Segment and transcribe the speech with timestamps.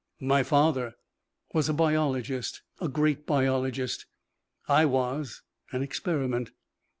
[0.19, 0.95] "My father
[1.53, 2.63] was a biologist.
[2.79, 4.07] A great biologist.
[4.67, 6.49] I was an experiment."